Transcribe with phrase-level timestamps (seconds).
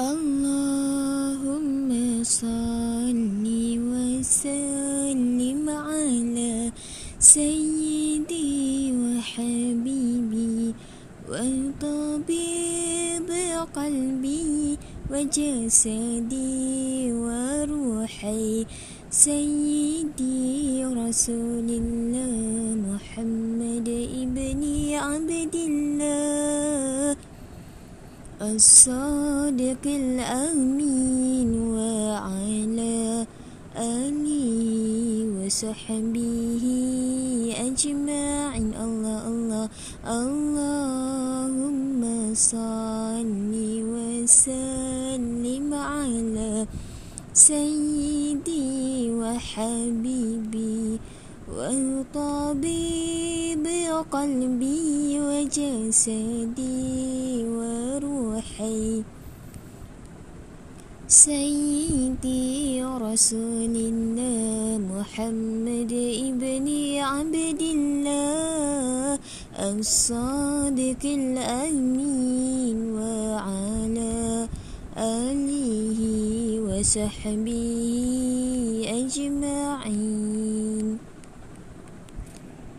[0.00, 1.92] اللهم
[2.24, 3.44] صل
[3.92, 6.72] وسلم على
[7.18, 10.74] سيدي وحبيبي
[11.28, 13.28] وطبيب
[13.76, 14.78] قلبي
[15.12, 18.66] وجسدي وروحي
[19.10, 22.40] سيدي رسول الله
[22.88, 23.88] محمد
[24.22, 24.62] ابن
[24.94, 26.49] عبد الله.
[28.40, 33.26] الصادق الأمين وعلى
[33.76, 34.56] آله
[35.36, 36.64] وصحبه
[37.68, 38.72] أجمعين.
[38.80, 39.68] الله الله
[40.08, 42.00] اللهم
[42.34, 43.52] صل
[43.92, 46.66] وسلم على
[47.32, 50.98] سيدي وحبيبي
[51.52, 53.66] وطبيب
[54.12, 56.90] قلبي وجسدي.
[61.10, 65.92] سيدي رسول الله محمد
[66.28, 66.66] ابن
[66.98, 69.18] عبد الله
[69.58, 74.48] الصادق الأمين وعلى
[74.96, 76.00] آله
[76.66, 77.74] وصحبه
[78.86, 80.39] أجمعين.